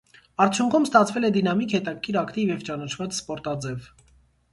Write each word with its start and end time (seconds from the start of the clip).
Արդյունքում 0.43 0.85
ստացվել 0.87 1.27
է 1.27 1.29
դինամիկ, 1.35 1.75
հետաքրքիր, 1.77 2.17
ակտիվ 2.21 2.49
և 2.53 2.65
ճանաչված 2.71 3.15
սպորտաձև։ 3.19 3.87